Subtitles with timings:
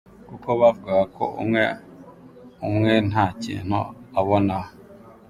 [0.27, 1.63] Kuko bavugaga ko umwe
[2.67, 3.79] umwe nta kintu
[4.19, 4.71] abonaho.